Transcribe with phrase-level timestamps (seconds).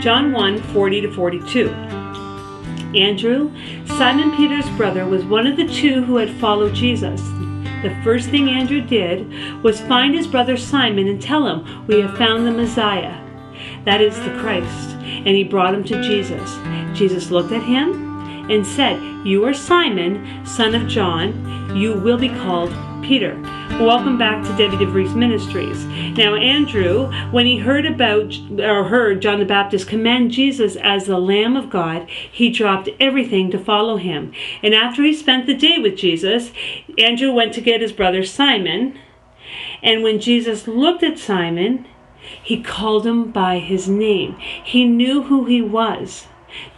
[0.00, 1.70] John 1 40 to 42.
[2.94, 3.52] Andrew,
[3.86, 7.20] Simon Peter's brother, was one of the two who had followed Jesus.
[7.82, 12.16] The first thing Andrew did was find his brother Simon and tell him, We have
[12.16, 13.24] found the Messiah.
[13.84, 14.90] That is the Christ.
[15.00, 16.58] And he brought him to Jesus.
[16.96, 21.76] Jesus looked at him and said, You are Simon, son of John.
[21.76, 22.72] You will be called
[23.02, 23.34] Peter.
[23.78, 25.84] Welcome back to Debbie DeVries Ministries.
[26.16, 31.16] Now, Andrew, when he heard about or heard John the Baptist commend Jesus as the
[31.16, 34.32] Lamb of God, he dropped everything to follow him.
[34.64, 36.50] And after he spent the day with Jesus,
[36.98, 38.98] Andrew went to get his brother Simon.
[39.80, 41.86] And when Jesus looked at Simon,
[42.42, 44.36] he called him by his name.
[44.40, 46.26] He knew who he was.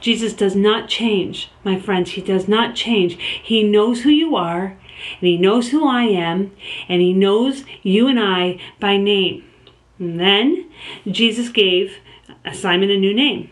[0.03, 2.11] Jesus does not change, my friends.
[2.11, 3.17] He does not change.
[3.43, 4.77] He knows who you are
[5.21, 6.53] and He knows who I am,
[6.89, 9.45] and He knows you and I by name.
[9.99, 10.71] And then
[11.07, 11.99] Jesus gave
[12.52, 13.51] Simon a new name.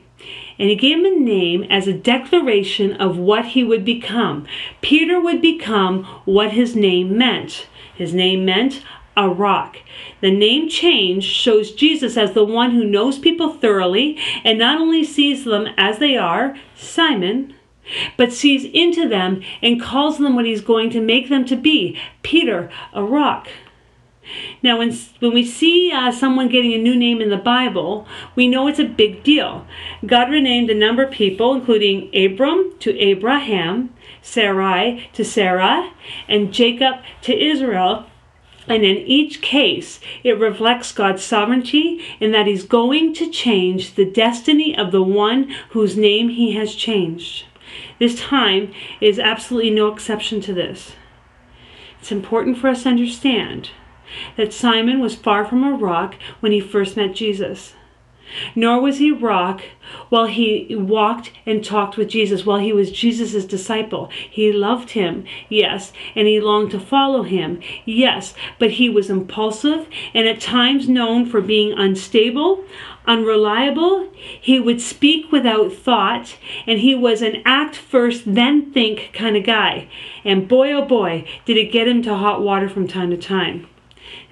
[0.58, 4.46] And he gave him a name as a declaration of what he would become.
[4.80, 7.68] Peter would become what his name meant.
[7.94, 8.82] His name meant
[9.16, 9.76] a rock.
[10.20, 15.04] The name change shows Jesus as the one who knows people thoroughly and not only
[15.04, 17.54] sees them as they are, Simon,
[18.16, 21.98] but sees into them and calls them what he's going to make them to be
[22.22, 23.48] Peter, a rock.
[24.62, 28.48] Now, when, when we see uh, someone getting a new name in the Bible, we
[28.48, 29.66] know it's a big deal.
[30.04, 35.92] God renamed a number of people, including Abram to Abraham, Sarai to Sarah,
[36.28, 38.06] and Jacob to Israel.
[38.66, 44.04] And in each case, it reflects God's sovereignty in that He's going to change the
[44.04, 47.46] destiny of the one whose name He has changed.
[47.98, 50.92] This time is absolutely no exception to this.
[52.00, 53.70] It's important for us to understand
[54.36, 57.74] that Simon was far from a rock when he first met Jesus.
[58.54, 59.62] Nor was he rock
[60.08, 64.10] while he walked and talked with Jesus, while he was Jesus' disciple.
[64.30, 69.88] He loved him, yes, and he longed to follow him, yes, but he was impulsive
[70.14, 72.64] and at times known for being unstable,
[73.06, 74.08] unreliable.
[74.12, 76.36] He would speak without thought,
[76.66, 79.88] and he was an act first, then think kind of guy.
[80.24, 83.66] And boy, oh boy, did it get him to hot water from time to time.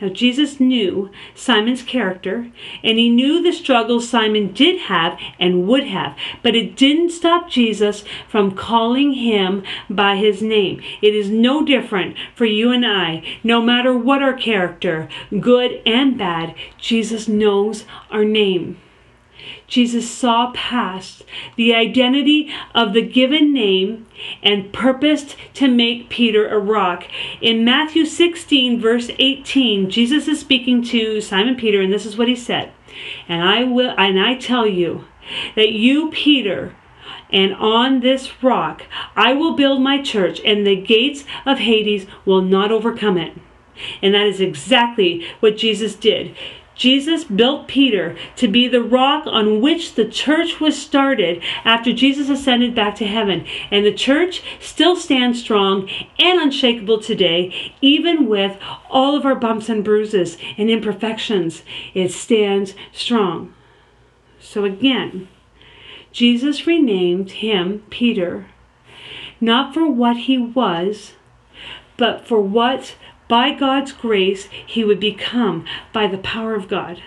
[0.00, 2.50] Now, Jesus knew Simon's character,
[2.84, 7.48] and he knew the struggles Simon did have and would have, but it didn't stop
[7.48, 10.82] Jesus from calling him by his name.
[11.00, 13.22] It is no different for you and I.
[13.42, 15.08] No matter what our character,
[15.40, 18.76] good and bad, Jesus knows our name.
[19.66, 21.24] Jesus saw past
[21.56, 24.06] the identity of the given name
[24.42, 27.04] and purposed to make Peter a rock.
[27.40, 32.28] In Matthew 16, verse 18, Jesus is speaking to Simon Peter, and this is what
[32.28, 32.72] he said.
[33.28, 35.04] And I will and I tell you
[35.54, 36.74] that you, Peter,
[37.30, 38.84] and on this rock
[39.16, 43.36] I will build my church, and the gates of Hades will not overcome it.
[44.00, 46.34] And that is exactly what Jesus did.
[46.76, 52.28] Jesus built Peter to be the rock on which the church was started after Jesus
[52.28, 53.46] ascended back to heaven.
[53.70, 55.88] And the church still stands strong
[56.18, 58.58] and unshakable today, even with
[58.90, 61.62] all of our bumps and bruises and imperfections.
[61.94, 63.54] It stands strong.
[64.38, 65.28] So again,
[66.12, 68.46] Jesus renamed him Peter,
[69.40, 71.14] not for what he was,
[71.96, 72.96] but for what
[73.28, 77.02] by God's grace, he would become by the power of God.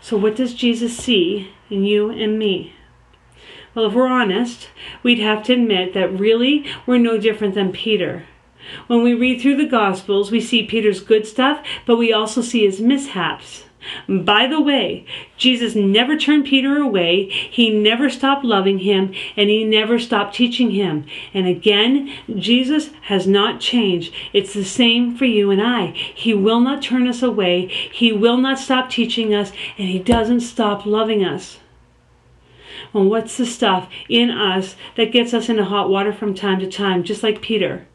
[0.00, 2.74] So, what does Jesus see in you and me?
[3.74, 4.68] Well, if we're honest,
[5.02, 8.26] we'd have to admit that really we're no different than Peter.
[8.86, 12.64] When we read through the Gospels, we see Peter's good stuff, but we also see
[12.64, 13.64] his mishaps.
[14.08, 15.06] By the way,
[15.36, 17.28] Jesus never turned Peter away.
[17.28, 21.06] He never stopped loving him and he never stopped teaching him.
[21.34, 24.12] And again, Jesus has not changed.
[24.32, 25.88] It's the same for you and I.
[25.88, 27.66] He will not turn us away.
[27.66, 31.58] He will not stop teaching us and he doesn't stop loving us.
[32.92, 36.70] Well, what's the stuff in us that gets us into hot water from time to
[36.70, 37.86] time, just like Peter?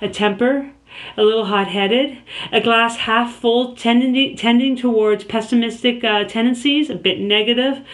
[0.00, 0.72] A temper,
[1.16, 2.18] a little hot headed,
[2.52, 7.84] a glass half full, tending, tending towards pessimistic uh, tendencies, a bit negative,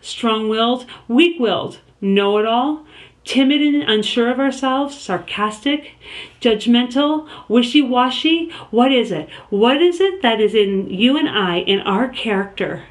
[0.00, 2.86] strong willed, weak willed, know it all,
[3.24, 5.92] timid and unsure of ourselves, sarcastic,
[6.40, 8.50] judgmental, wishy washy.
[8.70, 9.28] What is it?
[9.50, 12.84] What is it that is in you and I, in our character,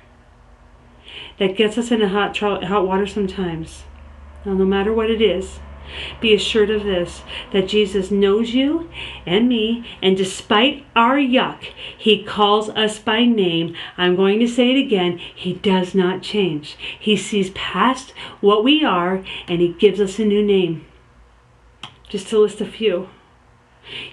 [1.39, 3.85] that gets us into hot, hot water sometimes?
[4.45, 5.59] Now, no matter what it is,
[6.19, 7.21] Be assured of this
[7.51, 8.89] that Jesus knows you
[9.25, 11.63] and me, and despite our yuck,
[11.97, 13.75] He calls us by name.
[13.97, 16.77] I'm going to say it again He does not change.
[16.99, 18.11] He sees past
[18.41, 20.85] what we are, and He gives us a new name.
[22.09, 23.09] Just to list a few.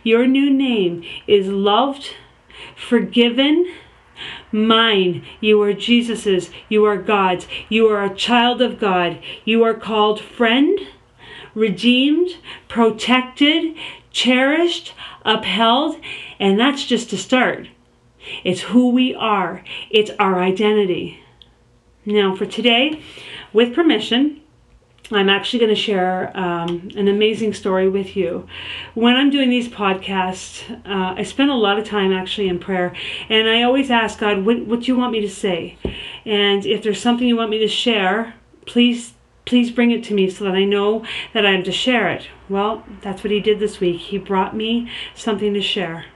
[0.03, 2.15] Your new name is loved,
[2.77, 3.73] forgiven,
[4.51, 5.25] mine.
[5.41, 6.51] You are Jesus's.
[6.69, 7.47] You are God's.
[7.69, 9.19] You are a child of God.
[9.45, 10.79] You are called friend
[11.55, 12.31] redeemed,
[12.69, 13.77] protected,
[14.11, 14.95] cherished,
[15.25, 15.97] upheld,
[16.39, 17.69] and that's just a start.
[18.45, 21.21] It's who we are, it's our identity.
[22.05, 23.03] Now, for today,
[23.53, 24.41] with permission,
[25.11, 28.47] I'm actually going to share um, an amazing story with you.
[28.95, 32.95] When I'm doing these podcasts, uh, I spend a lot of time actually in prayer,
[33.29, 35.77] and I always ask God, what, what do you want me to say?
[36.25, 38.35] And if there's something you want me to share,
[38.65, 39.13] please
[39.45, 41.05] Please bring it to me so that I know
[41.35, 42.29] that I am to share it.
[42.49, 44.01] Well, that's what he did this week.
[44.01, 46.07] He brought me something to share.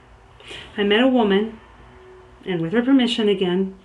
[0.77, 1.59] I met a woman,
[2.45, 3.75] and with her permission again,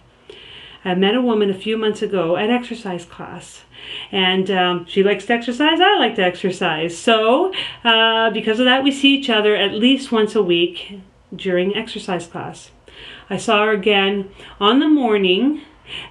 [0.85, 3.63] I met a woman a few months ago at exercise class.
[4.11, 6.97] And um, she likes to exercise, I like to exercise.
[6.97, 7.53] So,
[7.85, 11.01] uh, because of that, we see each other at least once a week
[11.35, 12.71] during exercise class.
[13.31, 14.31] I saw her again
[14.61, 15.63] on the morning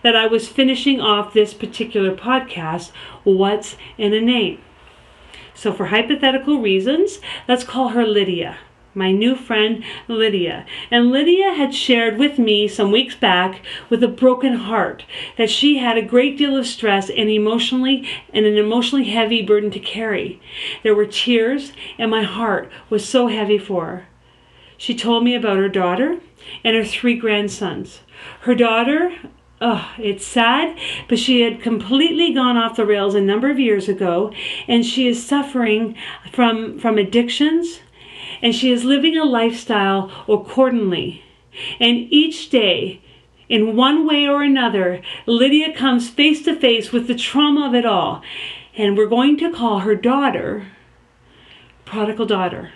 [0.04, 2.92] that I was finishing off this particular podcast,
[3.24, 4.62] What's in a Name?
[5.54, 8.58] So, for hypothetical reasons, let's call her Lydia,
[8.94, 10.66] my new friend Lydia.
[10.90, 15.06] And Lydia had shared with me some weeks back with a broken heart
[15.38, 19.72] that she had a great deal of stress and emotionally and an emotionally heavy burden
[19.72, 20.42] to carry.
[20.84, 24.08] There were tears, and my heart was so heavy for her.
[24.78, 26.20] She told me about her daughter
[26.64, 28.00] and her three grandsons.
[28.42, 29.16] Her daughter,
[29.64, 30.76] Oh, it's sad,
[31.08, 34.34] but she had completely gone off the rails a number of years ago,
[34.68, 35.96] and she is suffering
[36.32, 37.82] from, from addictions,
[38.42, 41.24] and she is living a lifestyle accordingly.
[41.80, 43.02] And each day,
[43.50, 47.86] in one way or another, Lydia comes face to face with the trauma of it
[47.86, 48.24] all.
[48.76, 50.68] And we're going to call her daughter
[51.86, 52.72] prodigal daughter.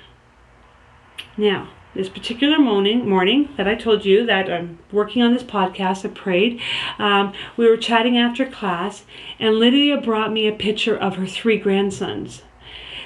[1.38, 6.04] Now, this particular morning, morning that I told you that I'm working on this podcast,
[6.04, 6.60] I prayed.
[7.00, 9.06] Um, we were chatting after class,
[9.40, 12.44] and Lydia brought me a picture of her three grandsons.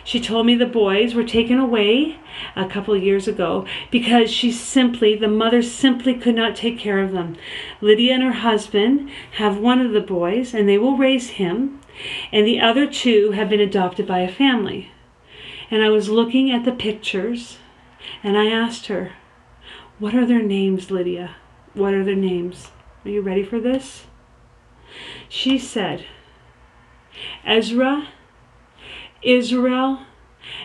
[0.03, 2.17] She told me the boys were taken away
[2.55, 6.99] a couple of years ago because she simply, the mother simply could not take care
[6.99, 7.35] of them.
[7.81, 11.79] Lydia and her husband have one of the boys, and they will raise him,
[12.31, 14.91] and the other two have been adopted by a family.
[15.69, 17.58] And I was looking at the pictures
[18.23, 19.13] and I asked her,
[19.97, 21.35] What are their names, Lydia?
[21.73, 22.71] What are their names?
[23.05, 24.05] Are you ready for this?
[25.27, 26.05] She said,
[27.45, 28.07] Ezra,
[29.21, 29.99] Israel,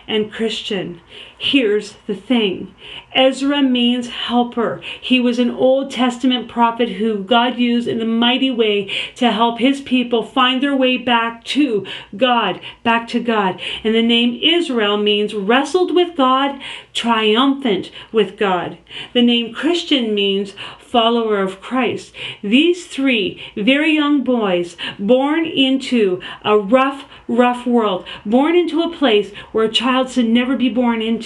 [0.07, 1.01] and Christian.
[1.37, 2.73] Here's the thing
[3.13, 4.81] Ezra means helper.
[5.01, 9.59] He was an Old Testament prophet who God used in a mighty way to help
[9.59, 11.85] his people find their way back to
[12.15, 13.59] God, back to God.
[13.83, 16.61] And the name Israel means wrestled with God,
[16.93, 18.77] triumphant with God.
[19.13, 20.53] The name Christian means
[20.95, 22.13] follower of Christ.
[22.41, 29.33] These three very young boys, born into a rough, rough world, born into a place
[29.51, 31.24] where a child should never be born into,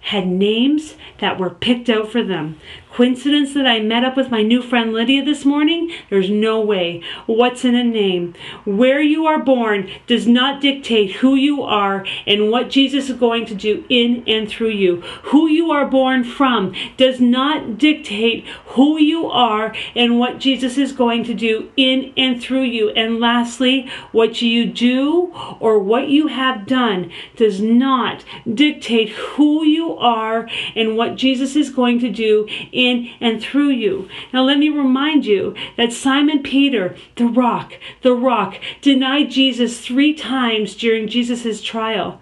[0.00, 2.60] had names that were picked out for them.
[2.96, 5.92] Coincidence that I met up with my new friend Lydia this morning?
[6.08, 7.02] There's no way.
[7.26, 8.34] What's in a name?
[8.64, 13.44] Where you are born does not dictate who you are and what Jesus is going
[13.46, 15.02] to do in and through you.
[15.24, 20.92] Who you are born from does not dictate who you are and what Jesus is
[20.92, 22.88] going to do in and through you.
[22.92, 29.94] And lastly, what you do or what you have done does not dictate who you
[29.98, 34.08] are and what Jesus is going to do in in and through you.
[34.32, 40.14] Now, let me remind you that Simon Peter, the rock, the rock, denied Jesus three
[40.14, 42.20] times during Jesus' trial,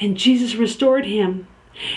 [0.00, 1.48] and Jesus restored him.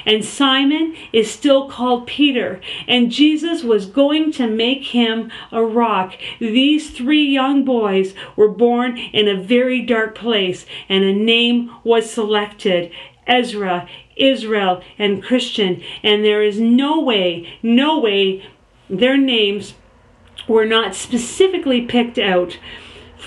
[0.06, 6.16] And Simon is still called Peter, and Jesus was going to make him a rock.
[6.40, 12.12] These three young boys were born in a very dark place, and a name was
[12.12, 12.92] selected
[13.30, 15.82] Ezra, Israel, and Christian.
[16.04, 18.46] And there is no way, no way
[18.90, 19.76] their names
[20.48, 22.58] were not specifically picked out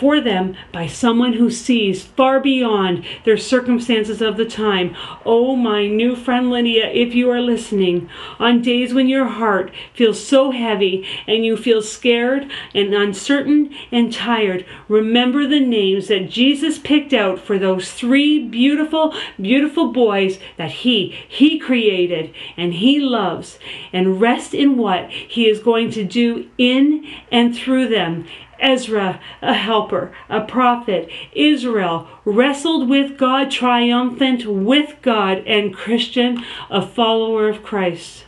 [0.02, 4.96] for them by someone who sees far beyond their circumstances of the time.
[5.24, 10.20] Oh, my new friend Lydia, if you are listening, on days when your heart feels
[10.20, 16.80] so heavy and you feel scared and uncertain and tired, remember the names that Jesus
[16.80, 23.60] picked out for those three beautiful, beautiful boys that He, He created and He loves,
[23.92, 28.26] and rest in what He is going to do in and through them.
[28.62, 36.80] Ezra, a helper, a prophet, Israel, wrestled with God, triumphant with God, and Christian, a
[36.80, 38.24] follower of Christ.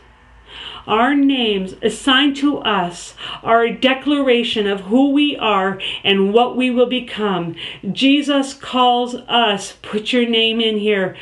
[0.87, 6.69] Our names assigned to us are a declaration of who we are and what we
[6.69, 7.55] will become.
[7.91, 11.17] Jesus calls us, put your name in here,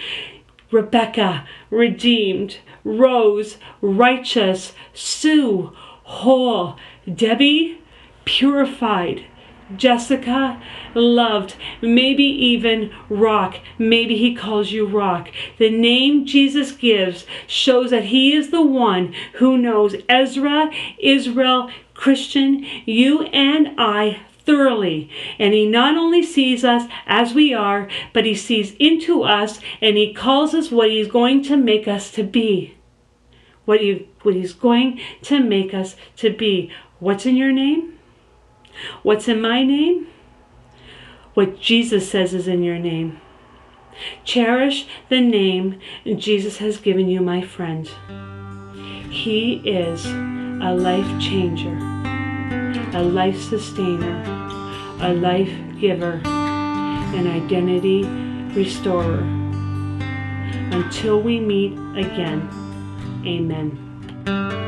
[0.70, 5.72] Rebecca, redeemed, Rose, righteous, Sue,
[6.04, 6.76] whole,
[7.14, 7.82] Debbie,
[8.26, 9.26] purified.
[9.76, 10.62] Jessica,
[10.94, 13.60] loved, maybe even Rock.
[13.78, 15.30] Maybe he calls you Rock.
[15.58, 22.66] The name Jesus gives shows that he is the one who knows Ezra, Israel, Christian,
[22.86, 25.10] you and I thoroughly.
[25.40, 29.98] And he not only sees us as we are, but he sees into us and
[29.98, 32.76] he calls us what he's going to make us to be.
[33.66, 36.72] What, he, what he's going to make us to be.
[37.00, 37.98] What's in your name?
[39.02, 40.08] What's in my name?
[41.34, 43.20] What Jesus says is in your name.
[44.24, 47.90] Cherish the name Jesus has given you, my friend.
[49.10, 51.78] He is a life changer,
[52.98, 54.24] a life sustainer,
[55.02, 58.04] a life giver, an identity
[58.56, 59.20] restorer.
[60.72, 62.50] Until we meet again,
[63.26, 64.63] amen.